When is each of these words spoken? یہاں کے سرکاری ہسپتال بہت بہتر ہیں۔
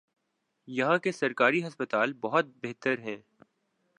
یہاں 0.67 0.97
کے 0.97 1.11
سرکاری 1.11 1.67
ہسپتال 1.67 2.13
بہت 2.21 2.45
بہتر 2.63 2.99
ہیں۔ 2.99 3.17